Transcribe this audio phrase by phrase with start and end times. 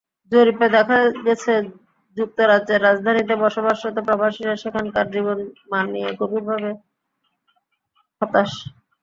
[0.31, 0.97] জরিপে দেখা
[1.25, 1.53] গেছে,
[2.17, 6.71] যুক্তরাজ্যের রাজধানীতে বসবাসরত প্রবাসীরা সেখানকার জীবনমান নিয়ে গভীরভাবে
[8.21, 8.51] হতাশ।